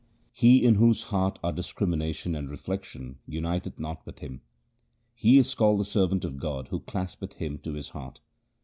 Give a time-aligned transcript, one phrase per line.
[0.31, 4.41] He in whose heart are discrimination and reflection uniteth not with him.
[5.13, 8.19] He is called the servant of God who claspeth Him to his heart.